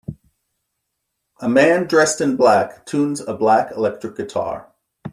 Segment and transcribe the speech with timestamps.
[1.41, 4.71] A man dressed in black tunes a black electric guitar.